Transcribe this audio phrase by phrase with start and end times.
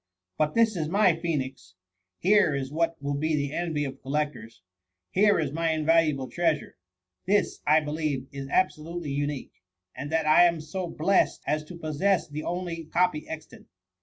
[0.21, 1.75] * But this is my Phoenix—
[2.17, 4.63] here is what will be the envy of collectors!
[5.11, 6.75] here is my invaluable treasure!
[7.27, 9.61] This, I believe, is abso lutely unique,
[9.95, 13.67] and that I am so blest as to pos» sess the only copy extant.